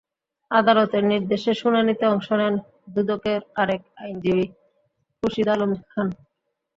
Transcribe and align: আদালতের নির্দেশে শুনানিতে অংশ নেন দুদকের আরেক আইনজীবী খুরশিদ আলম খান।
আদালতের 0.51 1.03
নির্দেশে 1.03 1.51
শুনানিতে 1.53 2.03
অংশ 2.05 2.27
নেন 2.31 2.55
দুদকের 2.93 3.41
আরেক 3.55 3.81
আইনজীবী 3.97 4.45
খুরশিদ 5.15 5.47
আলম 5.47 5.71
খান। 5.83 6.07